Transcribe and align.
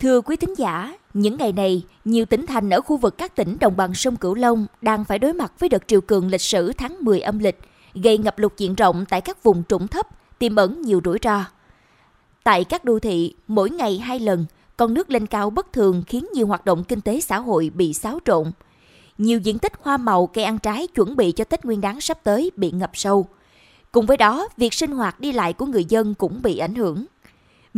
Thưa 0.00 0.20
quý 0.20 0.36
thính 0.36 0.54
giả, 0.56 0.94
những 1.14 1.36
ngày 1.38 1.52
này, 1.52 1.82
nhiều 2.04 2.24
tỉnh 2.26 2.46
thành 2.46 2.70
ở 2.70 2.80
khu 2.80 2.96
vực 2.96 3.18
các 3.18 3.36
tỉnh 3.36 3.56
đồng 3.60 3.76
bằng 3.76 3.94
sông 3.94 4.16
Cửu 4.16 4.34
Long 4.34 4.66
đang 4.82 5.04
phải 5.04 5.18
đối 5.18 5.32
mặt 5.32 5.52
với 5.58 5.68
đợt 5.68 5.88
triều 5.88 6.00
cường 6.00 6.30
lịch 6.30 6.40
sử 6.40 6.72
tháng 6.72 6.96
10 7.00 7.20
âm 7.20 7.38
lịch, 7.38 7.58
gây 7.94 8.18
ngập 8.18 8.38
lụt 8.38 8.56
diện 8.56 8.74
rộng 8.74 9.04
tại 9.08 9.20
các 9.20 9.42
vùng 9.42 9.62
trũng 9.68 9.88
thấp, 9.88 10.06
tiềm 10.38 10.56
ẩn 10.56 10.82
nhiều 10.82 11.00
rủi 11.04 11.18
ro. 11.22 11.44
Tại 12.44 12.64
các 12.64 12.84
đô 12.84 12.98
thị, 12.98 13.34
mỗi 13.48 13.70
ngày 13.70 13.98
hai 13.98 14.20
lần, 14.20 14.46
con 14.76 14.94
nước 14.94 15.10
lên 15.10 15.26
cao 15.26 15.50
bất 15.50 15.72
thường 15.72 16.02
khiến 16.06 16.26
nhiều 16.34 16.46
hoạt 16.46 16.64
động 16.64 16.84
kinh 16.84 17.00
tế 17.00 17.20
xã 17.20 17.38
hội 17.38 17.70
bị 17.74 17.94
xáo 17.94 18.18
trộn. 18.24 18.52
Nhiều 19.18 19.38
diện 19.38 19.58
tích 19.58 19.72
hoa 19.82 19.96
màu 19.96 20.26
cây 20.26 20.44
ăn 20.44 20.58
trái 20.58 20.86
chuẩn 20.86 21.16
bị 21.16 21.32
cho 21.32 21.44
Tết 21.44 21.64
Nguyên 21.64 21.80
đán 21.80 22.00
sắp 22.00 22.18
tới 22.24 22.50
bị 22.56 22.70
ngập 22.70 22.90
sâu. 22.94 23.26
Cùng 23.92 24.06
với 24.06 24.16
đó, 24.16 24.48
việc 24.56 24.74
sinh 24.74 24.90
hoạt 24.90 25.20
đi 25.20 25.32
lại 25.32 25.52
của 25.52 25.66
người 25.66 25.84
dân 25.84 26.14
cũng 26.14 26.42
bị 26.42 26.58
ảnh 26.58 26.74
hưởng. 26.74 27.04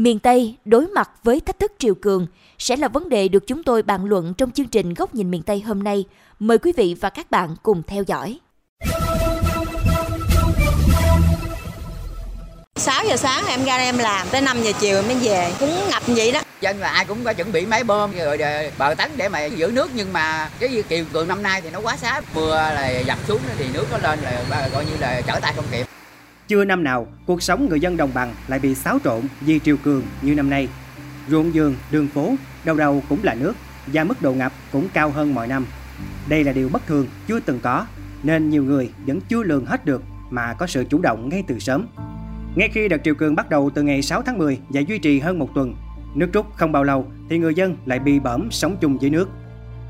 Miền 0.02 0.18
Tây 0.18 0.56
đối 0.64 0.86
mặt 0.86 1.10
với 1.22 1.40
thách 1.40 1.58
thức 1.58 1.72
triều 1.78 1.94
cường 1.94 2.26
sẽ 2.58 2.76
là 2.76 2.88
vấn 2.88 3.08
đề 3.08 3.28
được 3.28 3.46
chúng 3.46 3.62
tôi 3.62 3.82
bàn 3.82 4.04
luận 4.04 4.34
trong 4.34 4.50
chương 4.50 4.66
trình 4.66 4.94
Góc 4.94 5.14
nhìn 5.14 5.30
miền 5.30 5.42
Tây 5.42 5.60
hôm 5.60 5.82
nay. 5.82 6.04
Mời 6.38 6.58
quý 6.58 6.72
vị 6.76 6.96
và 7.00 7.10
các 7.10 7.30
bạn 7.30 7.56
cùng 7.62 7.82
theo 7.86 8.02
dõi. 8.02 8.38
6 12.76 13.04
giờ 13.08 13.16
sáng 13.16 13.44
em 13.46 13.64
ra 13.64 13.76
em 13.76 13.98
làm 13.98 14.26
tới 14.30 14.40
5 14.40 14.62
giờ 14.62 14.72
chiều 14.80 15.02
mới 15.02 15.14
về 15.14 15.52
cũng 15.60 15.70
ngập 15.90 16.02
vậy 16.06 16.32
đó 16.32 16.40
dân 16.60 16.80
là 16.80 16.88
ai 16.88 17.04
cũng 17.04 17.24
có 17.24 17.32
chuẩn 17.32 17.52
bị 17.52 17.66
máy 17.66 17.84
bơm 17.84 18.12
rồi 18.16 18.38
bờ 18.78 18.94
tấn 18.94 19.10
để 19.16 19.28
mà 19.28 19.44
giữ 19.44 19.70
nước 19.74 19.90
nhưng 19.94 20.12
mà 20.12 20.50
cái 20.60 20.82
kiều 20.88 21.04
cường 21.12 21.28
năm 21.28 21.42
nay 21.42 21.60
thì 21.60 21.70
nó 21.70 21.80
quá 21.80 21.96
xá 21.96 22.20
mưa 22.34 22.54
là 22.54 22.88
dập 22.88 23.18
xuống 23.28 23.40
thì 23.58 23.66
nước 23.74 23.86
nó 23.92 23.98
lên 23.98 24.18
là 24.50 24.68
coi 24.72 24.84
như 24.84 24.92
là 25.00 25.20
trở 25.26 25.40
tay 25.40 25.52
không 25.56 25.64
kịp 25.72 25.86
chưa 26.50 26.64
năm 26.64 26.84
nào 26.84 27.06
cuộc 27.26 27.42
sống 27.42 27.68
người 27.68 27.80
dân 27.80 27.96
đồng 27.96 28.10
bằng 28.14 28.34
lại 28.48 28.58
bị 28.58 28.74
xáo 28.74 28.98
trộn 29.04 29.20
vì 29.40 29.58
triều 29.58 29.76
cường 29.76 30.02
như 30.22 30.34
năm 30.34 30.50
nay 30.50 30.68
ruộng 31.28 31.50
vườn 31.54 31.74
đường 31.90 32.08
phố 32.08 32.34
đâu 32.64 32.76
đâu 32.76 33.02
cũng 33.08 33.18
là 33.22 33.34
nước 33.34 33.56
và 33.86 34.04
mức 34.04 34.22
độ 34.22 34.32
ngập 34.32 34.52
cũng 34.72 34.88
cao 34.92 35.10
hơn 35.10 35.34
mọi 35.34 35.46
năm 35.46 35.66
đây 36.28 36.44
là 36.44 36.52
điều 36.52 36.68
bất 36.68 36.86
thường 36.86 37.06
chưa 37.26 37.40
từng 37.40 37.60
có 37.62 37.86
nên 38.22 38.50
nhiều 38.50 38.64
người 38.64 38.90
vẫn 39.06 39.20
chưa 39.20 39.42
lường 39.42 39.66
hết 39.66 39.84
được 39.84 40.02
mà 40.30 40.54
có 40.58 40.66
sự 40.66 40.84
chủ 40.90 41.00
động 41.02 41.28
ngay 41.28 41.44
từ 41.46 41.58
sớm 41.58 41.86
ngay 42.54 42.68
khi 42.68 42.88
đợt 42.88 43.04
triều 43.04 43.14
cường 43.14 43.34
bắt 43.34 43.50
đầu 43.50 43.70
từ 43.74 43.82
ngày 43.82 44.02
6 44.02 44.22
tháng 44.22 44.38
10 44.38 44.58
và 44.68 44.80
duy 44.80 44.98
trì 44.98 45.20
hơn 45.20 45.38
một 45.38 45.48
tuần, 45.54 45.74
nước 46.14 46.32
rút 46.32 46.46
không 46.56 46.72
bao 46.72 46.84
lâu 46.84 47.06
thì 47.28 47.38
người 47.38 47.54
dân 47.54 47.76
lại 47.86 47.98
bị 47.98 48.18
bẩm 48.18 48.48
sống 48.50 48.76
chung 48.80 48.98
với 48.98 49.10
nước. 49.10 49.28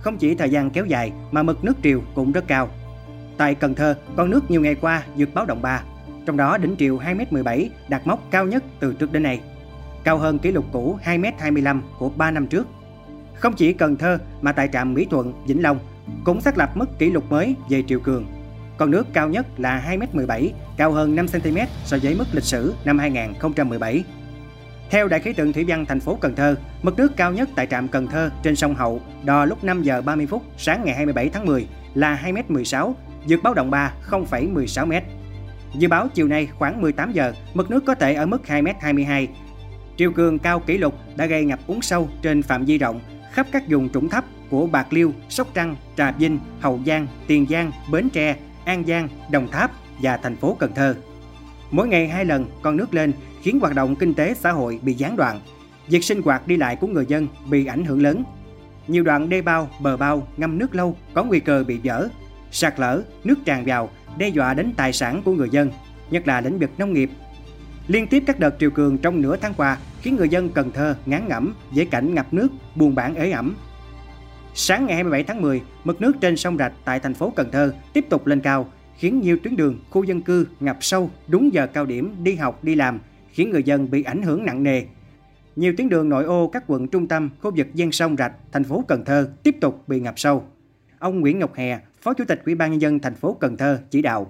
Không 0.03 0.19
chỉ 0.19 0.35
thời 0.35 0.51
gian 0.51 0.71
kéo 0.71 0.87
dài 0.87 1.13
mà 1.31 1.43
mực 1.43 1.65
nước 1.65 1.77
triều 1.83 2.03
cũng 2.15 2.33
rất 2.33 2.45
cao. 2.49 2.69
Tại 3.37 3.55
Cần 3.55 3.75
Thơ, 3.75 3.95
con 4.17 4.31
nước 4.31 4.51
nhiều 4.51 4.61
ngày 4.61 4.75
qua 4.75 5.03
vượt 5.17 5.35
báo 5.35 5.47
động 5.47 5.63
3, 5.63 5.83
trong 6.27 6.37
đó 6.37 6.57
đỉnh 6.57 6.77
triều 6.79 6.99
2m17 6.99 7.69
đạt 7.89 8.07
mốc 8.07 8.31
cao 8.31 8.47
nhất 8.47 8.65
từ 8.81 8.95
trước 8.95 9.13
đến 9.13 9.23
nay, 9.23 9.41
cao 10.05 10.19
hơn 10.19 10.39
kỷ 10.39 10.53
lục 10.53 10.65
cũ 10.73 10.99
2m25 11.05 11.81
của 11.99 12.09
3 12.09 12.31
năm 12.31 12.47
trước. 12.47 12.67
Không 13.35 13.53
chỉ 13.53 13.73
Cần 13.73 13.97
Thơ 13.97 14.19
mà 14.41 14.53
tại 14.53 14.69
trạm 14.73 14.95
Mỹ 14.95 15.07
Thuận, 15.11 15.33
Vĩnh 15.47 15.63
Long 15.63 15.79
cũng 16.25 16.41
xác 16.41 16.59
lập 16.59 16.71
mức 16.75 16.99
kỷ 16.99 17.11
lục 17.11 17.31
mới 17.31 17.55
về 17.69 17.83
triều 17.89 18.01
cường 18.01 18.27
con 18.81 18.91
nước 18.91 19.07
cao 19.13 19.29
nhất 19.29 19.47
là 19.61 19.83
2m17, 19.89 20.51
cao 20.77 20.93
hơn 20.93 21.17
5cm 21.17 21.67
so 21.85 21.97
với 22.03 22.15
mức 22.15 22.25
lịch 22.33 22.45
sử 22.45 22.75
năm 22.85 22.99
2017. 22.99 24.05
Theo 24.91 25.09
Đại 25.09 25.21
khí 25.21 25.33
tượng 25.33 25.53
thủy 25.53 25.65
văn 25.69 25.87
thành 25.87 26.01
phố 26.01 26.19
Cần 26.21 26.35
Thơ, 26.35 26.57
mực 26.83 26.99
nước 26.99 27.17
cao 27.17 27.33
nhất 27.33 27.49
tại 27.55 27.67
trạm 27.67 27.89
Cần 27.89 28.07
Thơ 28.07 28.31
trên 28.43 28.57
sông 28.57 28.75
Hậu 28.75 29.01
đo 29.25 29.45
lúc 29.45 29.65
5 29.65 29.83
giờ 29.83 30.03
30 30.03 30.27
phút 30.27 30.43
sáng 30.59 30.83
ngày 30.85 30.95
27 30.95 31.29
tháng 31.29 31.47
10 31.47 31.67
là 31.95 32.21
2m16, 32.25 32.93
vượt 33.29 33.41
báo 33.43 33.55
động 33.55 33.71
3 33.71 33.93
0,16m. 34.11 35.01
Dự 35.75 35.89
báo 35.89 36.09
chiều 36.09 36.29
nay 36.29 36.49
khoảng 36.59 36.81
18 36.81 37.13
giờ, 37.13 37.33
mực 37.55 37.71
nước 37.71 37.85
có 37.87 37.95
thể 37.95 38.15
ở 38.15 38.27
mức 38.27 38.43
2m22. 38.47 39.27
Triều 39.97 40.13
cường 40.13 40.39
cao 40.39 40.61
kỷ 40.61 40.79
lục 40.79 40.95
đã 41.17 41.27
gây 41.27 41.45
ngập 41.45 41.59
úng 41.67 41.83
sâu 41.83 42.09
trên 42.23 42.43
phạm 42.43 42.65
vi 42.65 42.79
rộng 42.79 43.01
khắp 43.33 43.47
các 43.53 43.65
vùng 43.69 43.89
trũng 43.89 44.09
thấp 44.09 44.25
của 44.51 44.67
Bạc 44.67 44.93
Liêu, 44.93 45.13
Sóc 45.29 45.49
Trăng, 45.55 45.77
Trà 45.97 46.13
Vinh, 46.13 46.39
Hậu 46.61 46.81
Giang, 46.87 47.07
Tiền 47.27 47.47
Giang, 47.51 47.73
Bến 47.93 48.09
Tre, 48.11 48.37
An 48.65 48.85
Giang, 48.87 49.09
Đồng 49.31 49.49
Tháp 49.51 49.71
và 50.03 50.17
thành 50.17 50.37
phố 50.37 50.57
Cần 50.59 50.73
Thơ. 50.75 50.95
Mỗi 51.71 51.89
ngày 51.89 52.09
hai 52.09 52.25
lần 52.25 52.47
con 52.63 52.77
nước 52.77 52.95
lên 52.95 53.13
khiến 53.43 53.61
hoạt 53.61 53.75
động 53.75 53.97
kinh 53.97 54.15
tế 54.15 54.35
xã 54.35 54.53
hội 54.53 54.81
bị 54.83 54.95
gián 54.95 55.17
đoạn. 55.17 55.41
Việc 55.89 56.05
sinh 56.05 56.23
hoạt 56.23 56.47
đi 56.47 56.57
lại 56.57 56.77
của 56.77 56.87
người 56.87 57.07
dân 57.09 57.29
bị 57.51 57.67
ảnh 57.67 57.85
hưởng 57.85 58.03
lớn. 58.03 58.25
Nhiều 58.89 59.03
đoạn 59.03 59.29
đê 59.29 59.43
bao, 59.43 59.71
bờ 59.81 59.97
bao 59.97 60.29
ngâm 60.37 60.59
nước 60.59 60.75
lâu 60.75 60.97
có 61.15 61.25
nguy 61.25 61.41
cơ 61.41 61.65
bị 61.65 61.81
vỡ, 61.85 62.09
sạt 62.51 62.81
lở, 62.81 63.03
nước 63.25 63.39
tràn 63.45 63.65
vào 63.67 63.91
đe 64.19 64.29
dọa 64.29 64.55
đến 64.55 64.73
tài 64.77 64.93
sản 64.93 65.23
của 65.25 65.33
người 65.33 65.49
dân, 65.51 65.71
nhất 66.11 66.29
là 66.29 66.41
lĩnh 66.41 66.59
vực 66.59 66.71
nông 66.79 66.93
nghiệp. 66.93 67.11
Liên 67.87 68.07
tiếp 68.07 68.23
các 68.27 68.39
đợt 68.39 68.57
triều 68.61 68.71
cường 68.71 68.99
trong 68.99 69.23
nửa 69.23 69.37
tháng 69.37 69.55
qua 69.55 69.79
khiến 70.01 70.17
người 70.17 70.29
dân 70.29 70.49
Cần 70.49 70.71
Thơ 70.71 70.97
ngán 71.07 71.29
ngẩm 71.29 71.55
với 71.71 71.87
cảnh 71.87 72.15
ngập 72.15 72.33
nước, 72.33 72.49
buồn 72.75 72.95
bản 72.95 73.15
ế 73.15 73.31
ẩm, 73.31 73.55
Sáng 74.55 74.87
ngày 74.87 74.95
27 74.95 75.23
tháng 75.23 75.43
10, 75.43 75.63
mực 75.85 76.01
nước 76.01 76.13
trên 76.21 76.37
sông 76.37 76.57
Rạch 76.59 76.73
tại 76.85 77.01
thành 77.01 77.15
phố 77.15 77.33
Cần 77.37 77.51
Thơ 77.53 77.75
tiếp 77.93 78.05
tục 78.09 78.27
lên 78.27 78.41
cao, 78.41 78.67
khiến 78.97 79.21
nhiều 79.21 79.37
tuyến 79.43 79.57
đường, 79.57 79.79
khu 79.91 80.05
dân 80.05 80.23
cư 80.23 80.47
ngập 80.61 80.77
sâu 80.81 81.11
đúng 81.29 81.53
giờ 81.53 81.67
cao 81.67 81.87
điểm 81.87 82.15
đi 82.23 82.35
học, 82.35 82.65
đi 82.65 82.75
làm, 82.75 83.01
khiến 83.31 83.51
người 83.51 83.63
dân 83.63 83.91
bị 83.91 84.03
ảnh 84.03 84.23
hưởng 84.23 84.45
nặng 84.45 84.63
nề. 84.63 84.83
Nhiều 85.57 85.75
tuyến 85.77 85.89
đường 85.89 86.09
nội 86.09 86.25
ô 86.25 86.49
các 86.49 86.65
quận 86.67 86.89
trung 86.89 87.09
tâm, 87.09 87.31
khu 87.41 87.51
vực 87.57 87.67
ven 87.75 87.93
sông 87.93 88.17
Rạch, 88.17 88.33
thành 88.53 88.65
phố 88.65 88.85
Cần 88.89 89.05
Thơ 89.05 89.31
tiếp 89.43 89.57
tục 89.61 89.89
bị 89.89 90.01
ngập 90.01 90.19
sâu. 90.19 90.45
Ông 90.99 91.21
Nguyễn 91.21 91.39
Ngọc 91.39 91.55
Hè, 91.55 91.79
Phó 92.03 92.15
Chủ 92.15 92.25
tịch 92.29 92.41
Ủy 92.47 92.55
ban 92.55 92.71
nhân 92.71 92.81
dân 92.81 92.99
thành 92.99 93.15
phố 93.15 93.37
Cần 93.41 93.57
Thơ 93.57 93.79
chỉ 93.91 94.03
đạo. 94.03 94.27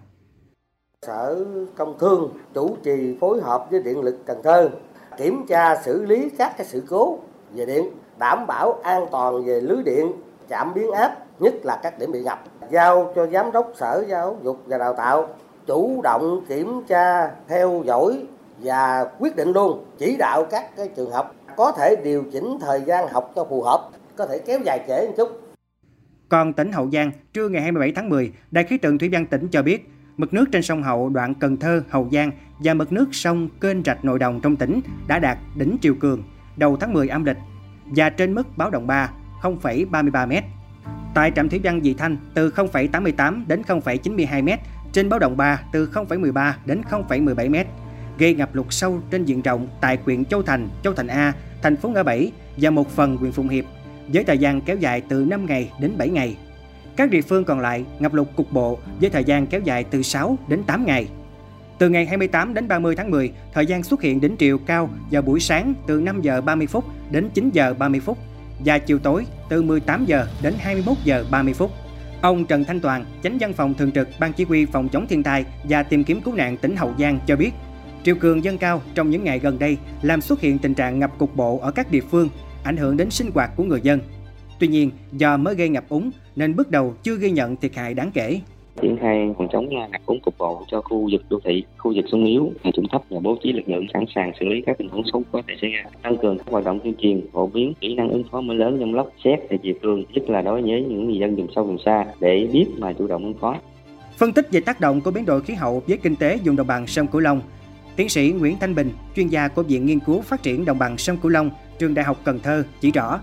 Sở 1.07 1.45
Công 1.77 1.99
Thương 1.99 2.33
chủ 2.55 2.77
trì 2.83 3.17
phối 3.21 3.41
hợp 3.41 3.67
với 3.71 3.83
Điện 3.83 4.01
lực 4.01 4.19
Cần 4.27 4.43
Thơ 4.43 4.71
kiểm 5.17 5.47
tra 5.49 5.83
xử 5.83 6.07
lý 6.07 6.31
các 6.39 6.55
cái 6.57 6.67
sự 6.67 6.83
cố 6.89 7.19
về 7.55 7.67
điện 7.67 7.91
đảm 8.19 8.47
bảo 8.47 8.81
an 8.83 9.07
toàn 9.11 9.45
về 9.45 9.61
lưới 9.61 9.83
điện, 9.83 10.13
chạm 10.49 10.75
biến 10.75 10.91
áp, 10.91 11.17
nhất 11.39 11.55
là 11.65 11.81
các 11.83 11.99
điểm 11.99 12.13
bị 12.13 12.23
ngập. 12.23 12.45
Giao 12.71 13.13
cho 13.17 13.27
Giám 13.27 13.53
đốc 13.53 13.73
Sở 13.77 14.05
Giáo 14.09 14.37
dục 14.43 14.59
và 14.67 14.79
Đào 14.79 14.95
tạo 14.95 15.29
chủ 15.67 16.01
động 16.03 16.45
kiểm 16.49 16.83
tra, 16.89 17.31
theo 17.49 17.83
dõi 17.87 18.27
và 18.59 19.11
quyết 19.19 19.37
định 19.37 19.53
luôn 19.53 19.85
chỉ 19.99 20.17
đạo 20.17 20.45
các 20.51 20.77
cái 20.77 20.89
trường 20.89 21.11
học 21.11 21.35
có 21.57 21.73
thể 21.73 21.97
điều 21.97 22.25
chỉnh 22.33 22.59
thời 22.61 22.81
gian 22.81 23.09
học 23.09 23.33
cho 23.37 23.45
phù 23.45 23.63
hợp, 23.63 23.89
có 24.17 24.27
thể 24.27 24.39
kéo 24.39 24.59
dài 24.65 24.85
trễ 24.89 25.07
một 25.07 25.13
chút. 25.17 25.50
Còn 26.31 26.53
tỉnh 26.53 26.73
Hậu 26.73 26.91
Giang, 26.91 27.11
trưa 27.33 27.49
ngày 27.49 27.63
27 27.63 27.93
tháng 27.93 28.09
10, 28.09 28.33
Đài 28.51 28.65
khí 28.65 28.79
tượng 28.79 28.99
thủy 28.99 29.09
văn 29.13 29.27
tỉnh 29.27 29.49
cho 29.49 29.63
biết, 29.63 29.91
mực 30.17 30.35
nước 30.35 30.45
trên 30.53 30.63
sông 30.63 30.83
Hậu 30.83 31.09
đoạn 31.09 31.35
Cần 31.35 31.57
Thơ, 31.57 31.83
Hậu 31.91 32.09
Giang 32.13 32.31
và 32.59 32.75
mực 32.75 32.93
nước 32.93 33.09
sông 33.13 33.49
kênh 33.61 33.83
rạch 33.85 34.05
nội 34.05 34.19
đồng 34.19 34.41
trong 34.41 34.57
tỉnh 34.57 34.81
đã 35.07 35.19
đạt 35.19 35.39
đỉnh 35.57 35.77
triều 35.81 35.95
cường 35.95 36.23
đầu 36.57 36.77
tháng 36.77 36.93
10 36.93 37.09
âm 37.09 37.25
lịch 37.25 37.37
và 37.85 38.11
trên 38.11 38.35
mức 38.35 38.59
báo 38.59 38.71
động 38.71 38.87
3 38.87 39.11
0,33 39.43 40.29
m. 40.29 40.33
Tại 41.15 41.33
trạm 41.37 41.49
thủy 41.49 41.61
văn 41.65 41.81
Dị 41.83 41.95
Thanh 41.95 42.17
từ 42.35 42.51
0,88 42.51 43.43
đến 43.47 43.63
0,92 43.63 44.45
m, 44.45 44.49
trên 44.93 45.09
báo 45.09 45.19
động 45.19 45.37
3 45.37 45.61
từ 45.73 45.89
0,13 45.93 46.53
đến 46.67 46.81
0,17 46.91 47.51
m, 47.51 47.69
gây 48.19 48.35
ngập 48.35 48.55
lụt 48.55 48.67
sâu 48.71 49.01
trên 49.11 49.25
diện 49.25 49.43
rộng 49.43 49.69
tại 49.81 49.99
huyện 50.05 50.25
Châu 50.25 50.43
Thành, 50.43 50.69
Châu 50.85 50.95
Thành 50.95 51.07
A, 51.07 51.33
thành 51.63 51.77
phố 51.77 51.89
Ngã 51.89 52.03
Bảy 52.03 52.33
và 52.57 52.71
một 52.71 52.91
phần 52.91 53.17
huyện 53.17 53.33
Phụng 53.33 53.49
Hiệp, 53.49 53.65
với 54.13 54.25
thời 54.25 54.39
gian 54.39 54.61
kéo 54.61 54.77
dài 54.77 55.03
từ 55.09 55.25
5 55.25 55.47
ngày 55.47 55.71
đến 55.81 55.93
7 55.99 56.09
ngày. 56.09 56.37
Các 56.97 57.11
địa 57.11 57.23
phương 57.23 57.45
còn 57.45 57.61
lại 57.61 57.85
ngập 57.99 58.15
lụt 58.15 58.29
cục 58.37 58.53
bộ 58.53 58.79
với 59.01 59.11
thời 59.11 59.25
gian 59.25 59.47
kéo 59.47 59.61
dài 59.61 59.85
từ 59.85 60.03
6 60.03 60.39
đến 60.49 60.63
8 60.63 60.87
ngày. 60.87 61.09
Từ 61.79 61.89
ngày 61.89 62.07
28 62.07 62.55
đến 62.55 62.69
30 62.69 62.97
tháng 62.97 63.11
10, 63.11 63.33
thời 63.53 63.67
gian 63.67 63.83
xuất 63.83 64.03
hiện 64.03 64.21
đỉnh 64.21 64.37
triều 64.39 64.59
cao 64.59 64.91
vào 65.11 65.23
buổi 65.23 65.41
sáng 65.41 65.75
từ 65.87 66.01
5 66.01 66.23
giờ 66.23 66.41
30 66.41 66.67
phút 66.67 66.85
đến 67.11 67.29
9 67.35 67.51
giờ 67.53 67.75
30 67.79 68.01
phút 68.01 68.19
và 68.65 68.79
chiều 68.79 68.99
tối 68.99 69.27
từ 69.49 69.63
18 69.63 70.05
giờ 70.05 70.27
đến 70.43 70.55
21 70.59 70.97
giờ 71.05 71.25
30 71.31 71.55
phút. 71.55 71.71
Ông 72.21 72.47
Trần 72.47 72.65
Thanh 72.65 72.81
Toàn, 72.81 73.05
Chánh 73.23 73.39
văn 73.41 73.53
phòng 73.53 73.75
thường 73.75 73.93
trực 73.93 74.09
Ban 74.21 74.33
Chỉ 74.33 74.45
huy 74.45 74.67
phòng 74.67 74.89
chống 74.89 75.07
thiên 75.07 75.23
tai 75.23 75.45
và 75.65 75.83
tìm 75.83 76.05
kiếm 76.05 76.21
cứu 76.21 76.35
nạn 76.35 76.57
tỉnh 76.57 76.77
Hậu 76.77 76.95
Giang 76.99 77.19
cho 77.27 77.37
biết, 77.37 77.51
triều 78.05 78.15
cường 78.15 78.45
dâng 78.45 78.59
cao 78.59 78.83
trong 78.95 79.11
những 79.11 79.25
ngày 79.25 79.39
gần 79.39 79.59
đây 79.59 79.77
làm 80.03 80.21
xuất 80.21 80.41
hiện 80.41 80.59
tình 80.59 80.75
trạng 80.75 80.99
ngập 80.99 81.19
cục 81.19 81.37
bộ 81.37 81.59
ở 81.59 81.71
các 81.71 81.91
địa 81.91 82.01
phương, 82.11 82.29
ảnh 82.63 82.77
hưởng 82.77 82.97
đến 82.97 83.11
sinh 83.11 83.31
hoạt 83.35 83.51
của 83.57 83.65
người 83.65 83.81
dân. 83.83 84.01
Tuy 84.59 84.69
nhiên, 84.69 84.91
do 85.13 85.37
mới 85.37 85.55
gây 85.55 85.69
ngập 85.69 85.89
úng 85.89 86.11
nên 86.37 86.57
bước 86.57 86.71
đầu 86.71 86.95
chưa 87.03 87.17
ghi 87.17 87.31
nhận 87.31 87.57
thiệt 87.57 87.75
hại 87.75 87.95
đáng 87.95 88.11
kể 88.15 88.41
triển 88.83 88.97
khai 89.01 89.35
phòng 89.39 89.49
chống 89.53 89.69
ngập 89.69 90.01
úng 90.07 90.21
cục 90.21 90.39
bộ 90.39 90.65
cho 90.71 90.81
khu 90.81 91.09
vực 91.13 91.23
đô 91.31 91.41
thị, 91.45 91.65
khu 91.79 91.93
vực 91.97 92.05
sung 92.11 92.25
yếu, 92.25 92.53
vùng 92.63 92.73
trũng 92.73 92.89
thấp 92.93 93.03
và 93.11 93.21
bố 93.21 93.37
trí 93.43 93.53
lực 93.53 93.69
lượng 93.69 93.87
sẵn 93.95 94.05
sàng 94.15 94.33
xử 94.41 94.47
lý 94.47 94.63
các 94.67 94.79
tình 94.79 94.89
huống 94.89 95.03
xấu 95.13 95.23
có 95.33 95.43
thể 95.49 95.55
xảy 95.61 95.71
ra. 95.71 95.85
Tăng 96.03 96.17
cường 96.17 96.39
các 96.39 96.47
hoạt 96.51 96.65
động 96.65 96.81
tuyên 96.85 96.95
truyền, 96.99 97.21
phổ 97.33 97.47
biến 97.47 97.73
kỹ 97.81 97.95
năng 97.95 98.09
ứng 98.09 98.25
phó 98.31 98.41
mưa 98.41 98.55
lớn, 98.55 98.77
dông 98.81 98.95
lốc, 98.95 99.13
xét 99.25 99.39
tại 99.49 99.59
địa 99.63 99.73
phương, 99.83 100.05
nhất 100.13 100.31
là 100.31 100.43
đối 100.43 100.63
với 100.63 100.85
những 100.89 101.07
người 101.07 101.19
dân 101.19 101.37
vùng 101.37 101.49
sâu 101.55 101.65
vùng 101.65 101.79
xa 101.85 102.07
để 102.21 102.49
biết 102.53 102.67
mà 102.79 102.93
chủ 102.93 103.07
động 103.07 103.25
ứng 103.25 103.39
phó. 103.41 103.57
Phân 104.17 104.33
tích 104.33 104.49
về 104.51 104.61
tác 104.61 104.81
động 104.81 105.01
của 105.01 105.11
biến 105.11 105.27
đổi 105.27 105.43
khí 105.43 105.55
hậu 105.55 105.83
với 105.87 105.99
kinh 105.99 106.17
tế 106.17 106.39
vùng 106.45 106.57
đồng 106.57 106.67
bằng 106.67 106.87
sông 106.87 107.07
Cửu 107.07 107.21
Long, 107.21 107.41
tiến 107.97 108.09
sĩ 108.09 108.33
Nguyễn 108.39 108.57
Thanh 108.61 108.75
Bình, 108.75 108.91
chuyên 109.17 109.29
gia 109.29 109.49
của 109.49 109.63
Viện 109.63 109.87
Nghiên 109.87 110.01
cứu 110.01 110.21
Phát 110.21 110.43
triển 110.43 110.65
Đồng 110.65 110.79
bằng 110.79 110.99
sông 110.99 111.17
Cửu 111.17 111.31
Long, 111.31 111.51
Trường 111.81 111.95
Đại 111.95 112.05
học 112.05 112.17
Cần 112.25 112.41
Thơ 112.41 112.65
chỉ 112.81 112.91
rõ, 112.91 113.21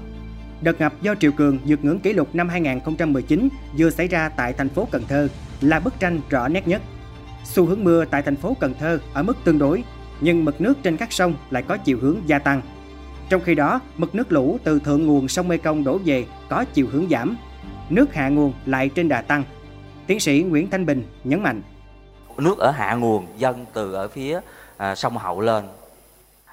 đợt 0.62 0.82
ngập 0.82 1.02
do 1.02 1.16
triều 1.16 1.32
cường 1.32 1.60
vượt 1.66 1.86
ngưỡng 1.86 2.00
kỷ 2.00 2.14
lục 2.14 2.36
năm 2.36 2.50
2019 2.50 3.50
vừa 3.78 3.90
xảy 3.90 4.08
ra 4.08 4.30
tại 4.30 4.54
thành 4.54 4.70
phố 4.70 4.88
Cần 4.92 5.04
Thơ 5.08 5.28
là 5.62 5.80
bức 5.80 6.00
tranh 6.00 6.22
rõ 6.30 6.48
nét 6.48 6.68
nhất. 6.68 6.82
Xu 7.46 7.66
hướng 7.66 7.84
mưa 7.84 8.06
tại 8.06 8.22
thành 8.22 8.36
phố 8.36 8.58
Cần 8.60 8.74
Thơ 8.80 9.00
ở 9.14 9.24
mức 9.24 9.38
tương 9.44 9.60
đối, 9.60 9.84
nhưng 10.22 10.46
mực 10.46 10.62
nước 10.62 10.74
trên 10.84 10.98
các 10.98 11.12
sông 11.12 11.36
lại 11.50 11.64
có 11.64 11.78
chiều 11.78 11.98
hướng 12.02 12.18
gia 12.26 12.40
tăng. 12.40 12.62
Trong 13.30 13.42
khi 13.42 13.56
đó, 13.56 13.80
mực 13.98 14.16
nước 14.16 14.32
lũ 14.32 14.58
từ 14.64 14.80
thượng 14.80 15.08
nguồn 15.08 15.28
sông 15.28 15.48
Mekong 15.48 15.84
đổ 15.84 16.00
về 16.06 16.26
có 16.50 16.66
chiều 16.74 16.88
hướng 16.92 17.10
giảm, 17.10 17.38
nước 17.90 18.14
hạ 18.14 18.30
nguồn 18.30 18.54
lại 18.66 18.90
trên 18.90 19.10
đà 19.10 19.22
tăng. 19.22 19.44
Tiến 20.08 20.20
sĩ 20.20 20.46
Nguyễn 20.50 20.70
Thanh 20.70 20.86
Bình 20.86 21.04
nhấn 21.24 21.44
mạnh. 21.44 21.62
Nước 22.38 22.58
ở 22.58 22.72
hạ 22.72 22.96
nguồn 22.96 23.28
dâng 23.38 23.66
từ 23.74 23.94
ở 23.94 24.08
phía 24.08 24.40
à, 24.78 24.96
sông 24.96 25.18
Hậu 25.18 25.42
lên. 25.42 25.66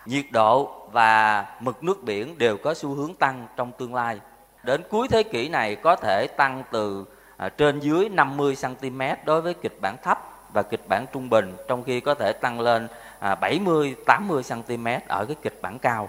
Nhiệt 0.07 0.25
độ 0.33 0.74
và 0.95 1.47
mực 1.61 1.85
nước 1.85 2.05
biển 2.05 2.39
đều 2.39 2.57
có 2.57 2.75
xu 2.75 2.95
hướng 2.95 3.15
tăng 3.15 3.47
trong 3.57 3.73
tương 3.79 3.95
lai. 3.95 4.21
Đến 4.65 4.81
cuối 4.91 5.09
thế 5.09 5.23
kỷ 5.23 5.49
này 5.49 5.77
có 5.77 5.97
thể 5.97 6.27
tăng 6.27 6.63
từ 6.73 7.05
à, 7.37 7.49
trên 7.49 7.81
dưới 7.81 8.09
50 8.09 8.57
cm 8.63 9.01
đối 9.25 9.41
với 9.41 9.55
kịch 9.55 9.79
bản 9.81 9.97
thấp 10.03 10.19
và 10.53 10.63
kịch 10.63 10.89
bản 10.89 11.07
trung 11.13 11.31
bình, 11.31 11.53
trong 11.69 11.83
khi 11.83 12.01
có 12.01 12.15
thể 12.15 12.33
tăng 12.33 12.61
lên 12.61 12.89
à, 13.19 13.35
70 13.35 13.95
80 14.07 14.43
cm 14.49 14.87
ở 15.09 15.25
cái 15.25 15.37
kịch 15.43 15.59
bản 15.63 15.79
cao. 15.79 16.09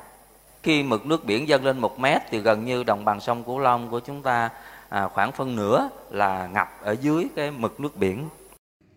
Khi 0.64 0.84
mực 0.84 1.06
nước 1.06 1.26
biển 1.26 1.48
dâng 1.48 1.66
lên 1.66 1.80
1 1.80 2.00
mét 2.00 2.22
thì 2.30 2.40
gần 2.40 2.66
như 2.66 2.84
đồng 2.84 3.06
bằng 3.06 3.20
sông 3.20 3.44
Cửu 3.44 3.60
Long 3.60 3.90
của 3.90 4.00
chúng 4.00 4.22
ta 4.22 4.50
à, 4.90 5.08
khoảng 5.08 5.32
phân 5.32 5.56
nửa 5.56 5.90
là 6.12 6.50
ngập 6.54 6.68
ở 6.82 6.96
dưới 7.02 7.28
cái 7.36 7.52
mực 7.52 7.80
nước 7.80 7.98
biển. 7.98 8.30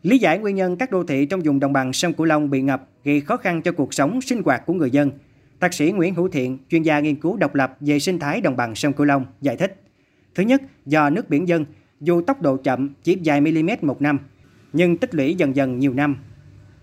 Lý 0.03 0.19
giải 0.19 0.39
nguyên 0.39 0.57
nhân 0.57 0.77
các 0.77 0.91
đô 0.91 1.05
thị 1.05 1.27
trong 1.27 1.41
vùng 1.41 1.61
đồng 1.61 1.73
bằng 1.73 1.93
sông 1.93 2.13
Cửu 2.13 2.27
Long 2.27 2.51
bị 2.51 2.63
ngập 2.63 2.83
gây 3.05 3.21
khó 3.21 3.37
khăn 3.37 3.63
cho 3.63 3.73
cuộc 3.73 3.95
sống 3.95 4.21
sinh 4.21 4.43
hoạt 4.45 4.67
của 4.67 4.73
người 4.73 4.91
dân. 4.91 5.11
Thạc 5.61 5.75
sĩ 5.75 5.93
Nguyễn 5.93 6.15
Hữu 6.15 6.29
Thiện, 6.29 6.59
chuyên 6.71 6.83
gia 6.83 7.01
nghiên 7.01 7.17
cứu 7.17 7.37
độc 7.37 7.55
lập 7.55 7.77
về 7.81 7.99
sinh 7.99 8.19
thái 8.19 8.41
đồng 8.41 8.57
bằng 8.57 8.75
sông 8.75 8.93
Cửu 8.93 9.07
Long, 9.07 9.27
giải 9.41 9.57
thích. 9.57 9.83
Thứ 10.35 10.43
nhất, 10.43 10.63
do 10.87 11.11
nước 11.11 11.29
biển 11.29 11.49
dân, 11.49 11.65
dù 12.01 12.23
tốc 12.23 12.43
độ 12.43 12.57
chậm 12.57 12.95
chỉ 13.03 13.19
vài 13.25 13.41
mm 13.41 13.71
một 13.83 14.03
năm, 14.03 14.19
nhưng 14.73 14.97
tích 14.97 15.15
lũy 15.15 15.35
dần 15.35 15.57
dần 15.57 15.79
nhiều 15.79 15.95
năm. 15.95 16.17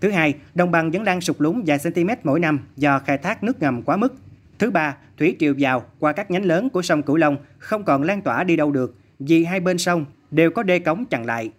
Thứ 0.00 0.10
hai, 0.10 0.34
đồng 0.54 0.70
bằng 0.70 0.90
vẫn 0.90 1.04
đang 1.04 1.20
sụt 1.20 1.36
lún 1.38 1.62
vài 1.66 1.78
cm 1.84 2.10
mỗi 2.22 2.40
năm 2.40 2.58
do 2.76 2.98
khai 2.98 3.18
thác 3.18 3.44
nước 3.44 3.62
ngầm 3.62 3.82
quá 3.82 3.96
mức. 3.96 4.14
Thứ 4.58 4.70
ba, 4.70 4.96
thủy 5.18 5.36
triều 5.38 5.54
vào 5.58 5.84
qua 5.98 6.12
các 6.12 6.30
nhánh 6.30 6.44
lớn 6.44 6.70
của 6.70 6.82
sông 6.82 7.02
Cửu 7.02 7.16
Long 7.16 7.36
không 7.58 7.84
còn 7.84 8.02
lan 8.02 8.22
tỏa 8.22 8.44
đi 8.44 8.56
đâu 8.56 8.70
được 8.70 8.94
vì 9.18 9.44
hai 9.44 9.60
bên 9.60 9.78
sông 9.78 10.04
đều 10.30 10.50
có 10.50 10.62
đê 10.62 10.78
cống 10.78 11.04
chặn 11.04 11.26
lại. 11.26 11.50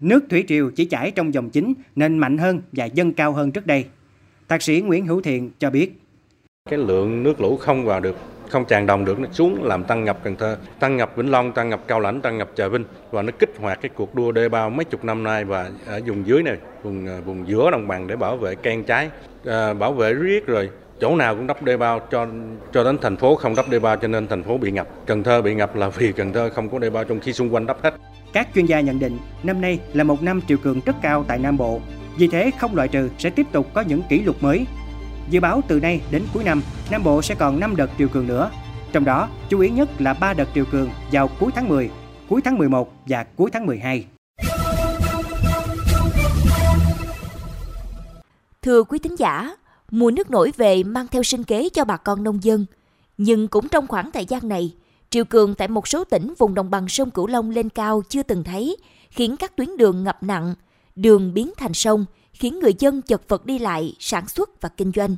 Nước 0.00 0.24
thủy 0.30 0.44
triều 0.48 0.70
chỉ 0.70 0.84
chảy 0.84 1.10
trong 1.10 1.34
dòng 1.34 1.50
chính 1.50 1.74
nên 1.96 2.18
mạnh 2.18 2.38
hơn 2.38 2.62
và 2.72 2.84
dâng 2.84 3.12
cao 3.12 3.32
hơn 3.32 3.52
trước 3.52 3.66
đây. 3.66 3.86
Thạc 4.48 4.62
sĩ 4.62 4.80
Nguyễn 4.80 5.06
Hữu 5.06 5.20
Thiện 5.20 5.50
cho 5.58 5.70
biết. 5.70 6.00
Cái 6.70 6.78
lượng 6.78 7.22
nước 7.22 7.40
lũ 7.40 7.56
không 7.56 7.84
vào 7.84 8.00
được 8.00 8.16
không 8.48 8.64
tràn 8.64 8.86
đồng 8.86 9.04
được 9.04 9.18
nó 9.18 9.28
xuống 9.32 9.64
làm 9.64 9.84
tăng 9.84 10.04
ngập 10.04 10.18
Cần 10.24 10.36
Thơ, 10.36 10.56
tăng 10.80 10.96
ngập 10.96 11.16
Vĩnh 11.16 11.30
Long, 11.30 11.52
tăng 11.52 11.68
ngập 11.68 11.80
Cao 11.86 12.00
Lãnh, 12.00 12.20
tăng 12.20 12.38
ngập 12.38 12.50
Trà 12.56 12.68
Vinh 12.68 12.84
và 13.10 13.22
nó 13.22 13.32
kích 13.38 13.50
hoạt 13.60 13.78
cái 13.82 13.90
cuộc 13.94 14.14
đua 14.14 14.32
đê 14.32 14.48
bao 14.48 14.70
mấy 14.70 14.84
chục 14.84 15.04
năm 15.04 15.22
nay 15.22 15.44
và 15.44 15.70
ở 15.86 16.00
vùng 16.06 16.26
dưới 16.26 16.42
này, 16.42 16.56
vùng 16.82 17.06
à, 17.06 17.20
vùng 17.24 17.48
giữa 17.48 17.70
đồng 17.70 17.88
bằng 17.88 18.06
để 18.06 18.16
bảo 18.16 18.36
vệ 18.36 18.54
can 18.54 18.84
trái, 18.84 19.10
à, 19.46 19.74
bảo 19.74 19.92
vệ 19.92 20.14
riết 20.14 20.46
rồi 20.46 20.70
chỗ 21.00 21.16
nào 21.16 21.34
cũng 21.34 21.46
đắp 21.46 21.62
đê 21.62 21.76
bao 21.76 22.00
cho 22.10 22.26
cho 22.72 22.84
đến 22.84 22.98
thành 23.02 23.16
phố 23.16 23.34
không 23.34 23.54
đắp 23.56 23.68
đê 23.68 23.78
bao 23.78 23.96
cho 23.96 24.08
nên 24.08 24.28
thành 24.28 24.42
phố 24.42 24.58
bị 24.58 24.70
ngập. 24.70 24.88
Cần 25.06 25.22
Thơ 25.22 25.42
bị 25.42 25.54
ngập 25.54 25.76
là 25.76 25.88
vì 25.88 26.12
Cần 26.12 26.32
Thơ 26.32 26.50
không 26.54 26.68
có 26.68 26.78
đê 26.78 26.90
bao 26.90 27.04
trong 27.04 27.20
khi 27.20 27.32
xung 27.32 27.54
quanh 27.54 27.66
đắp 27.66 27.82
hết. 27.82 27.94
Các 28.32 28.48
chuyên 28.54 28.66
gia 28.66 28.80
nhận 28.80 28.98
định 28.98 29.18
năm 29.42 29.60
nay 29.60 29.80
là 29.92 30.04
một 30.04 30.22
năm 30.22 30.40
triều 30.48 30.58
cường 30.58 30.80
rất 30.86 30.96
cao 31.02 31.24
tại 31.28 31.38
Nam 31.38 31.56
Bộ. 31.56 31.80
Vì 32.18 32.28
thế 32.28 32.50
không 32.58 32.76
loại 32.76 32.88
trừ 32.88 33.08
sẽ 33.18 33.30
tiếp 33.30 33.46
tục 33.52 33.66
có 33.74 33.80
những 33.80 34.02
kỷ 34.08 34.22
lục 34.22 34.36
mới. 34.40 34.66
Dự 35.30 35.40
báo 35.40 35.60
từ 35.68 35.80
nay 35.80 36.00
đến 36.10 36.22
cuối 36.34 36.44
năm, 36.44 36.62
Nam 36.90 37.04
Bộ 37.04 37.22
sẽ 37.22 37.34
còn 37.34 37.60
5 37.60 37.76
đợt 37.76 37.90
triều 37.98 38.08
cường 38.08 38.26
nữa. 38.26 38.50
Trong 38.92 39.04
đó, 39.04 39.28
chú 39.48 39.60
ý 39.60 39.70
nhất 39.70 40.00
là 40.00 40.14
3 40.14 40.34
đợt 40.34 40.48
triều 40.54 40.64
cường 40.64 40.90
vào 41.12 41.28
cuối 41.40 41.50
tháng 41.54 41.68
10, 41.68 41.90
cuối 42.28 42.40
tháng 42.44 42.58
11 42.58 42.92
và 43.06 43.24
cuối 43.24 43.50
tháng 43.50 43.66
12. 43.66 44.06
Thưa 48.62 48.82
quý 48.82 48.98
thính 48.98 49.18
giả, 49.18 49.56
mùa 49.90 50.10
nước 50.10 50.30
nổi 50.30 50.52
về 50.56 50.82
mang 50.82 51.06
theo 51.10 51.22
sinh 51.22 51.44
kế 51.44 51.68
cho 51.68 51.84
bà 51.84 51.96
con 51.96 52.24
nông 52.24 52.42
dân. 52.42 52.66
Nhưng 53.18 53.48
cũng 53.48 53.68
trong 53.68 53.86
khoảng 53.86 54.12
thời 54.12 54.24
gian 54.24 54.48
này, 54.48 54.74
triều 55.10 55.24
cường 55.24 55.54
tại 55.54 55.68
một 55.68 55.88
số 55.88 56.04
tỉnh 56.04 56.34
vùng 56.38 56.54
đồng 56.54 56.70
bằng 56.70 56.88
sông 56.88 57.10
Cửu 57.10 57.26
Long 57.26 57.50
lên 57.50 57.68
cao 57.68 58.02
chưa 58.08 58.22
từng 58.22 58.44
thấy, 58.44 58.76
khiến 59.10 59.36
các 59.36 59.56
tuyến 59.56 59.76
đường 59.76 60.04
ngập 60.04 60.22
nặng, 60.22 60.54
đường 60.96 61.34
biến 61.34 61.52
thành 61.56 61.74
sông, 61.74 62.04
khiến 62.34 62.58
người 62.58 62.74
dân 62.78 63.02
chật 63.02 63.28
vật 63.28 63.46
đi 63.46 63.58
lại, 63.58 63.96
sản 63.98 64.28
xuất 64.28 64.60
và 64.60 64.68
kinh 64.68 64.92
doanh. 64.94 65.16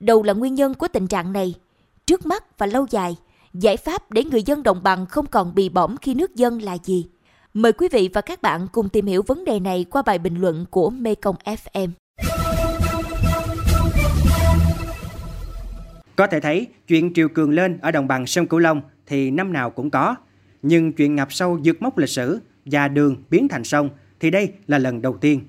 Đâu 0.00 0.22
là 0.22 0.32
nguyên 0.32 0.54
nhân 0.54 0.74
của 0.74 0.88
tình 0.88 1.06
trạng 1.06 1.32
này? 1.32 1.54
Trước 2.06 2.26
mắt 2.26 2.58
và 2.58 2.66
lâu 2.66 2.86
dài, 2.90 3.16
giải 3.54 3.76
pháp 3.76 4.10
để 4.10 4.24
người 4.24 4.42
dân 4.42 4.62
đồng 4.62 4.82
bằng 4.82 5.06
không 5.06 5.26
còn 5.26 5.54
bị 5.54 5.68
bỏng 5.68 5.96
khi 5.96 6.14
nước 6.14 6.34
dân 6.34 6.62
là 6.62 6.78
gì? 6.84 7.06
Mời 7.54 7.72
quý 7.72 7.88
vị 7.92 8.10
và 8.12 8.20
các 8.20 8.42
bạn 8.42 8.66
cùng 8.72 8.88
tìm 8.88 9.06
hiểu 9.06 9.22
vấn 9.26 9.44
đề 9.44 9.60
này 9.60 9.84
qua 9.90 10.02
bài 10.02 10.18
bình 10.18 10.40
luận 10.40 10.66
của 10.70 10.90
Mekong 10.90 11.36
FM. 11.44 11.88
Có 16.16 16.26
thể 16.26 16.40
thấy, 16.40 16.66
chuyện 16.88 17.14
triều 17.14 17.28
cường 17.28 17.50
lên 17.50 17.78
ở 17.82 17.90
đồng 17.90 18.08
bằng 18.08 18.26
sông 18.26 18.46
Cửu 18.46 18.60
Long 18.60 18.80
thì 19.06 19.30
năm 19.30 19.52
nào 19.52 19.70
cũng 19.70 19.90
có. 19.90 20.16
Nhưng 20.62 20.92
chuyện 20.92 21.14
ngập 21.14 21.32
sâu 21.32 21.60
vượt 21.64 21.82
mốc 21.82 21.98
lịch 21.98 22.08
sử 22.08 22.38
và 22.64 22.88
đường 22.88 23.16
biến 23.30 23.48
thành 23.48 23.64
sông 23.64 23.90
thì 24.20 24.30
đây 24.30 24.52
là 24.66 24.78
lần 24.78 25.02
đầu 25.02 25.16
tiên. 25.20 25.40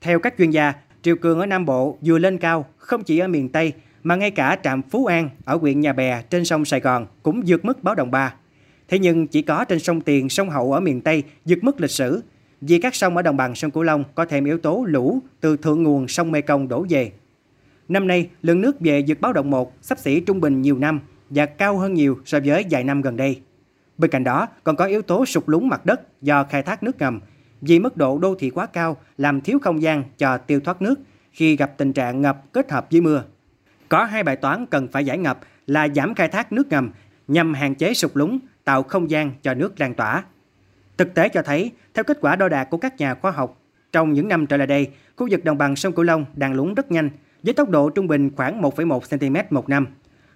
Theo 0.00 0.18
các 0.18 0.34
chuyên 0.38 0.50
gia, 0.50 0.72
triều 1.02 1.16
cường 1.16 1.40
ở 1.40 1.46
Nam 1.46 1.64
Bộ 1.64 1.98
vừa 2.00 2.18
lên 2.18 2.38
cao 2.38 2.66
không 2.76 3.04
chỉ 3.04 3.18
ở 3.18 3.28
miền 3.28 3.48
Tây 3.48 3.72
mà 4.02 4.16
ngay 4.16 4.30
cả 4.30 4.58
trạm 4.62 4.82
Phú 4.82 5.06
An 5.06 5.30
ở 5.44 5.56
huyện 5.56 5.80
Nhà 5.80 5.92
Bè 5.92 6.22
trên 6.30 6.44
sông 6.44 6.64
Sài 6.64 6.80
Gòn 6.80 7.06
cũng 7.22 7.42
vượt 7.46 7.64
mức 7.64 7.84
báo 7.84 7.94
động 7.94 8.10
3. 8.10 8.34
Thế 8.88 8.98
nhưng 8.98 9.26
chỉ 9.26 9.42
có 9.42 9.64
trên 9.64 9.78
sông 9.78 10.00
Tiền, 10.00 10.28
sông 10.28 10.50
Hậu 10.50 10.72
ở 10.72 10.80
miền 10.80 11.00
Tây 11.00 11.22
vượt 11.44 11.64
mức 11.64 11.80
lịch 11.80 11.90
sử 11.90 12.22
vì 12.60 12.78
các 12.78 12.94
sông 12.94 13.16
ở 13.16 13.22
đồng 13.22 13.36
bằng 13.36 13.54
sông 13.54 13.70
Cửu 13.70 13.82
Long 13.82 14.04
có 14.14 14.24
thêm 14.24 14.44
yếu 14.44 14.58
tố 14.58 14.84
lũ 14.88 15.18
từ 15.40 15.56
thượng 15.56 15.82
nguồn 15.82 16.08
sông 16.08 16.32
Mekong 16.32 16.68
đổ 16.68 16.86
về. 16.88 17.12
Năm 17.88 18.06
nay, 18.06 18.28
lượng 18.42 18.60
nước 18.60 18.80
về 18.80 19.04
vượt 19.08 19.20
báo 19.20 19.32
động 19.32 19.50
1 19.50 19.72
sắp 19.82 19.98
xỉ 19.98 20.20
trung 20.20 20.40
bình 20.40 20.62
nhiều 20.62 20.78
năm 20.78 21.00
và 21.30 21.46
cao 21.46 21.78
hơn 21.78 21.94
nhiều 21.94 22.18
so 22.24 22.38
với 22.44 22.64
vài 22.70 22.84
năm 22.84 23.02
gần 23.02 23.16
đây. 23.16 23.40
Bên 23.98 24.10
cạnh 24.10 24.24
đó, 24.24 24.48
còn 24.64 24.76
có 24.76 24.84
yếu 24.84 25.02
tố 25.02 25.26
sụt 25.26 25.44
lún 25.46 25.68
mặt 25.68 25.86
đất 25.86 26.22
do 26.22 26.44
khai 26.44 26.62
thác 26.62 26.82
nước 26.82 26.98
ngầm 26.98 27.20
vì 27.60 27.78
mức 27.78 27.96
độ 27.96 28.18
đô 28.18 28.34
thị 28.34 28.50
quá 28.50 28.66
cao 28.66 28.96
làm 29.18 29.40
thiếu 29.40 29.58
không 29.62 29.82
gian 29.82 30.04
cho 30.18 30.38
tiêu 30.38 30.60
thoát 30.60 30.82
nước 30.82 30.94
khi 31.32 31.56
gặp 31.56 31.72
tình 31.76 31.92
trạng 31.92 32.20
ngập 32.20 32.52
kết 32.52 32.70
hợp 32.70 32.86
với 32.90 33.00
mưa. 33.00 33.24
Có 33.88 34.04
hai 34.04 34.22
bài 34.22 34.36
toán 34.36 34.66
cần 34.66 34.88
phải 34.88 35.04
giải 35.04 35.18
ngập 35.18 35.40
là 35.66 35.88
giảm 35.88 36.14
khai 36.14 36.28
thác 36.28 36.52
nước 36.52 36.68
ngầm 36.68 36.90
nhằm 37.28 37.54
hạn 37.54 37.74
chế 37.74 37.94
sụt 37.94 38.10
lún, 38.14 38.38
tạo 38.64 38.82
không 38.82 39.10
gian 39.10 39.32
cho 39.42 39.54
nước 39.54 39.80
lan 39.80 39.94
tỏa. 39.94 40.24
Thực 40.96 41.14
tế 41.14 41.28
cho 41.28 41.42
thấy, 41.42 41.72
theo 41.94 42.04
kết 42.04 42.18
quả 42.20 42.36
đo 42.36 42.48
đạc 42.48 42.64
của 42.64 42.76
các 42.76 42.96
nhà 42.96 43.14
khoa 43.14 43.30
học, 43.30 43.60
trong 43.92 44.12
những 44.12 44.28
năm 44.28 44.46
trở 44.46 44.56
lại 44.56 44.66
đây, 44.66 44.88
khu 45.16 45.28
vực 45.30 45.44
đồng 45.44 45.58
bằng 45.58 45.76
sông 45.76 45.92
Cửu 45.92 46.04
Long 46.04 46.24
đang 46.34 46.54
lún 46.54 46.74
rất 46.74 46.90
nhanh, 46.90 47.10
với 47.42 47.54
tốc 47.54 47.70
độ 47.70 47.90
trung 47.90 48.06
bình 48.06 48.30
khoảng 48.36 48.62
1,1 48.62 49.18
cm 49.18 49.54
một 49.54 49.68
năm, 49.68 49.86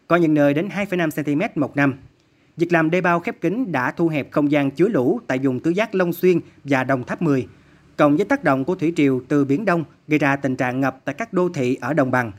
có 0.06 0.16
những 0.16 0.35
nơi 0.35 0.54
đến 0.54 0.68
2,5 0.68 1.11
cm 1.25 1.61
một 1.61 1.76
năm. 1.76 1.94
Việc 2.56 2.73
làm 2.73 2.90
đê 2.90 3.00
bao 3.00 3.21
khép 3.21 3.40
kín 3.40 3.73
đã 3.73 3.90
thu 3.90 4.09
hẹp 4.09 4.30
không 4.30 4.50
gian 4.50 4.71
chứa 4.71 4.88
lũ 4.88 5.21
tại 5.26 5.38
vùng 5.42 5.61
tứ 5.61 5.71
giác 5.71 5.94
Long 5.94 6.12
Xuyên 6.12 6.40
và 6.64 6.85
Đồng 6.85 7.04
Tháp 7.04 7.23
10, 7.23 7.47
cộng 7.97 8.16
với 8.16 8.25
tác 8.25 8.44
động 8.44 8.64
của 8.64 8.75
thủy 8.75 8.92
triều 8.97 9.21
từ 9.28 9.44
Biển 9.44 9.64
Đông 9.64 9.85
gây 10.09 10.18
ra 10.18 10.37
tình 10.37 10.56
trạng 10.56 10.80
ngập 10.80 11.00
tại 11.04 11.14
các 11.14 11.32
đô 11.32 11.49
thị 11.49 11.78
ở 11.80 11.94
đồng 11.94 12.11
bằng. 12.11 12.32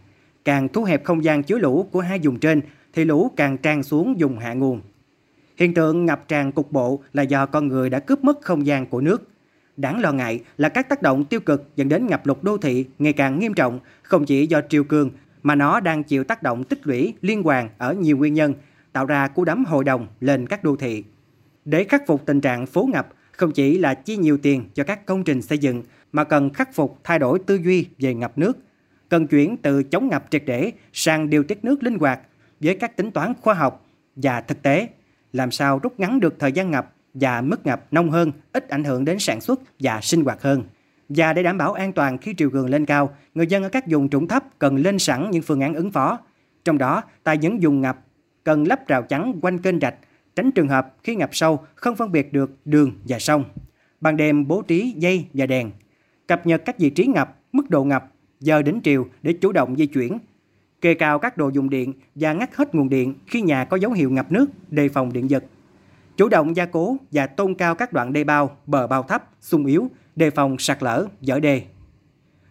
Càng 0.46 0.68
thu 0.68 0.84
hẹp 0.84 1.04
không 1.04 1.24
gian 1.24 1.44
chứa 1.44 1.58
lũ 1.58 1.90
của 1.92 2.02
hai 2.02 2.20
vùng 2.24 2.40
trên 2.40 2.62
thì 2.94 3.06
lũ 3.06 3.32
càng 3.36 3.58
tràn 3.58 3.84
xuống 3.84 4.16
vùng 4.20 4.40
hạ 4.40 4.54
nguồn. 4.54 4.82
Hiện 5.58 5.74
tượng 5.74 6.06
ngập 6.06 6.28
tràn 6.28 6.52
cục 6.52 6.72
bộ 6.72 7.04
là 7.14 7.24
do 7.24 7.46
con 7.46 7.68
người 7.68 7.90
đã 7.90 8.00
cướp 8.00 8.24
mất 8.24 8.42
không 8.42 8.66
gian 8.66 8.86
của 8.86 9.02
nước. 9.02 9.30
Đáng 9.78 10.02
lo 10.02 10.12
ngại 10.12 10.40
là 10.58 10.70
các 10.70 10.90
tác 10.90 11.02
động 11.02 11.26
tiêu 11.26 11.40
cực 11.40 11.70
dẫn 11.76 11.90
đến 11.90 12.08
ngập 12.08 12.28
lụt 12.28 12.38
đô 12.44 12.58
thị 12.58 12.86
ngày 13.00 13.14
càng 13.14 13.40
nghiêm 13.40 13.54
trọng, 13.54 13.80
không 14.04 14.26
chỉ 14.26 14.48
do 14.48 14.62
triều 14.70 14.84
cường 14.84 15.10
mà 15.44 15.56
nó 15.56 15.80
đang 15.80 16.04
chịu 16.04 16.24
tác 16.24 16.44
động 16.44 16.64
tích 16.64 16.88
lũy 16.88 17.14
liên 17.22 17.44
hoàn 17.44 17.70
ở 17.78 17.94
nhiều 17.94 18.18
nguyên 18.18 18.34
nhân, 18.34 18.54
tạo 18.94 19.06
ra 19.06 19.28
cú 19.28 19.46
đấm 19.46 19.66
hội 19.66 19.84
đồng 19.84 20.08
lên 20.20 20.48
các 20.48 20.64
đô 20.64 20.76
thị. 20.76 21.04
Để 21.66 21.84
khắc 21.84 22.04
phục 22.08 22.26
tình 22.26 22.42
trạng 22.42 22.66
phố 22.66 22.90
ngập, 22.94 23.08
không 23.32 23.52
chỉ 23.52 23.78
là 23.78 23.94
chi 23.94 24.18
nhiều 24.18 24.38
tiền 24.38 24.70
cho 24.74 24.84
các 24.84 25.06
công 25.06 25.24
trình 25.24 25.42
xây 25.42 25.58
dựng, 25.58 25.84
mà 26.12 26.24
cần 26.24 26.50
khắc 26.50 26.74
phục 26.74 27.00
thay 27.04 27.20
đổi 27.20 27.40
tư 27.40 27.56
duy 27.56 27.88
về 28.00 28.14
ngập 28.14 28.38
nước, 28.38 28.58
cần 29.10 29.28
chuyển 29.28 29.58
từ 29.58 29.84
chống 29.84 30.08
ngập 30.08 30.26
triệt 30.30 30.44
để 30.46 30.72
sang 30.94 31.30
điều 31.30 31.44
tiết 31.44 31.66
nước 31.66 31.84
linh 31.84 32.00
hoạt 32.00 32.20
với 32.60 32.76
các 32.76 32.98
tính 32.98 33.12
toán 33.12 33.34
khoa 33.42 33.54
học 33.54 33.86
và 34.16 34.42
thực 34.42 34.62
tế, 34.62 34.88
làm 35.34 35.52
sao 35.52 35.80
rút 35.80 36.00
ngắn 36.00 36.20
được 36.20 36.40
thời 36.40 36.52
gian 36.52 36.72
ngập 36.72 36.94
và 37.14 37.42
mức 37.42 37.66
ngập 37.66 37.86
nông 37.92 38.10
hơn, 38.10 38.32
ít 38.54 38.70
ảnh 38.70 38.84
hưởng 38.84 39.06
đến 39.06 39.20
sản 39.20 39.42
xuất 39.42 39.60
và 39.80 40.00
sinh 40.02 40.24
hoạt 40.24 40.42
hơn. 40.42 40.64
Và 41.10 41.34
để 41.34 41.44
đảm 41.44 41.58
bảo 41.58 41.74
an 41.74 41.94
toàn 41.94 42.18
khi 42.18 42.34
triều 42.38 42.50
cường 42.50 42.70
lên 42.70 42.86
cao, 42.86 43.16
người 43.34 43.48
dân 43.48 43.64
ở 43.64 43.70
các 43.70 43.88
vùng 43.88 44.10
trũng 44.10 44.28
thấp 44.28 44.44
cần 44.60 44.76
lên 44.76 45.00
sẵn 45.00 45.32
những 45.32 45.42
phương 45.42 45.62
án 45.62 45.74
ứng 45.74 45.92
phó. 45.92 46.20
Trong 46.66 46.78
đó, 46.78 47.04
tại 47.24 47.38
những 47.38 47.60
vùng 47.62 47.82
ngập, 47.82 47.98
cần 48.44 48.68
lắp 48.68 48.88
rào 48.88 49.04
chắn 49.04 49.40
quanh 49.42 49.60
kênh 49.60 49.80
rạch, 49.80 49.96
tránh 50.36 50.52
trường 50.52 50.68
hợp 50.68 50.96
khi 51.04 51.16
ngập 51.16 51.30
sâu 51.36 51.60
không 51.76 51.96
phân 51.96 52.12
biệt 52.12 52.34
được 52.34 52.52
đường 52.66 52.92
và 53.08 53.20
sông. 53.20 53.44
Ban 54.02 54.18
đêm 54.18 54.48
bố 54.48 54.62
trí 54.62 54.94
dây 54.98 55.26
và 55.34 55.46
đèn, 55.46 55.72
cập 56.28 56.46
nhật 56.46 56.62
các 56.66 56.80
vị 56.80 56.90
trí 56.90 57.06
ngập, 57.06 57.40
mức 57.52 57.70
độ 57.70 57.84
ngập, 57.84 58.12
giờ 58.40 58.62
đến 58.62 58.82
triều 58.84 59.08
để 59.22 59.34
chủ 59.34 59.52
động 59.52 59.76
di 59.76 59.86
chuyển. 59.86 60.18
Kê 60.82 60.94
cao 60.94 61.20
các 61.20 61.38
đồ 61.38 61.50
dùng 61.50 61.70
điện 61.70 61.94
và 62.16 62.34
ngắt 62.34 62.56
hết 62.56 62.76
nguồn 62.76 62.90
điện 62.90 63.14
khi 63.28 63.42
nhà 63.42 63.66
có 63.66 63.78
dấu 63.78 63.92
hiệu 63.92 64.10
ngập 64.10 64.32
nước, 64.32 64.46
đề 64.70 64.90
phòng 64.90 65.14
điện 65.14 65.30
giật. 65.30 65.44
Chủ 66.18 66.30
động 66.30 66.56
gia 66.56 66.66
cố 66.66 66.98
và 67.12 67.28
tôn 67.28 67.56
cao 67.56 67.76
các 67.76 67.94
đoạn 67.94 68.14
đê 68.14 68.24
bao, 68.24 68.58
bờ 68.66 68.88
bao 68.88 69.04
thấp, 69.04 69.30
sung 69.42 69.66
yếu, 69.66 69.90
đề 70.16 70.30
phòng 70.30 70.56
sạt 70.60 70.84
lở, 70.84 71.08
dở 71.22 71.40
đê. 71.40 71.62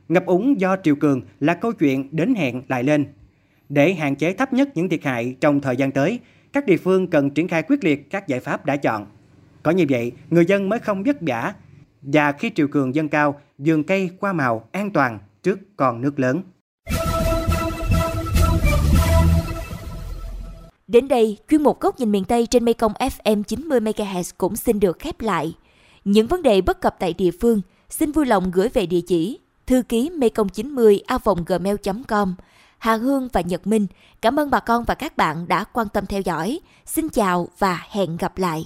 Ngập 0.09 0.27
úng 0.27 0.61
do 0.61 0.77
triều 0.83 0.97
cường 0.97 1.21
là 1.41 1.55
câu 1.55 1.73
chuyện 1.73 2.09
đến 2.13 2.35
hẹn 2.35 2.63
lại 2.69 2.83
lên. 2.83 3.07
Để 3.75 3.95
hạn 3.95 4.17
chế 4.17 4.33
thấp 4.33 4.53
nhất 4.53 4.69
những 4.75 4.89
thiệt 4.89 5.05
hại 5.05 5.37
trong 5.41 5.61
thời 5.61 5.77
gian 5.77 5.93
tới, 5.93 6.19
các 6.53 6.67
địa 6.67 6.77
phương 6.77 7.07
cần 7.07 7.31
triển 7.31 7.49
khai 7.49 7.63
quyết 7.63 7.85
liệt 7.85 8.11
các 8.11 8.29
giải 8.29 8.41
pháp 8.41 8.67
đã 8.67 8.77
chọn. 8.77 9.07
Có 9.63 9.71
như 9.71 9.85
vậy, 9.91 10.13
người 10.31 10.47
dân 10.47 10.69
mới 10.69 10.79
không 10.79 11.03
vất 11.03 11.17
vả 11.21 11.55
và 12.03 12.33
khi 12.33 12.51
triều 12.55 12.69
cường 12.69 12.95
dâng 12.95 13.09
cao, 13.09 13.41
vườn 13.59 13.85
cây 13.85 14.11
qua 14.21 14.33
màu 14.33 14.69
an 14.73 14.91
toàn 14.91 15.19
trước 15.43 15.59
con 15.77 16.01
nước 16.01 16.19
lớn. 16.19 16.43
Đến 20.87 21.09
đây, 21.09 21.39
chuyên 21.51 21.63
mục 21.63 21.81
góc 21.81 22.01
nhìn 22.01 22.13
miền 22.13 22.25
Tây 22.25 22.47
trên 22.47 22.65
Mekong 22.65 22.93
FM 22.93 23.43
90 23.43 23.81
MHz 23.81 24.33
cũng 24.39 24.57
xin 24.57 24.81
được 24.81 24.99
khép 24.99 25.21
lại. 25.21 25.55
Những 26.05 26.27
vấn 26.27 26.43
đề 26.43 26.61
bất 26.61 26.81
cập 26.81 26.97
tại 26.99 27.15
địa 27.15 27.31
phương, 27.41 27.61
xin 27.89 28.13
vui 28.13 28.27
lòng 28.27 28.51
gửi 28.51 28.69
về 28.69 28.87
địa 28.87 29.01
chỉ 29.01 29.39
thư 29.67 29.83
ký 29.83 30.11
mekong 30.11 30.49
90 30.49 31.03
gmail.com. 31.47 32.35
Hà 32.83 32.95
Hương 32.97 33.29
và 33.33 33.41
Nhật 33.41 33.67
Minh, 33.67 33.87
cảm 34.23 34.39
ơn 34.39 34.51
bà 34.51 34.61
con 34.61 34.85
và 34.85 34.95
các 34.95 35.17
bạn 35.17 35.49
đã 35.49 35.65
quan 35.65 35.89
tâm 35.89 36.07
theo 36.07 36.21
dõi. 36.21 36.61
Xin 36.87 37.09
chào 37.09 37.49
và 37.59 37.87
hẹn 37.91 38.17
gặp 38.17 38.39
lại. 38.39 38.65